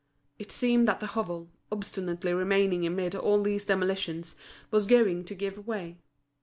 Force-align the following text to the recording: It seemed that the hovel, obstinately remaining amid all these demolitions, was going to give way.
It 0.39 0.51
seemed 0.51 0.87
that 0.87 0.99
the 0.99 1.05
hovel, 1.13 1.51
obstinately 1.71 2.33
remaining 2.33 2.87
amid 2.87 3.13
all 3.13 3.43
these 3.43 3.65
demolitions, 3.65 4.35
was 4.71 4.87
going 4.87 5.25
to 5.25 5.35
give 5.35 5.67
way. 5.67 5.99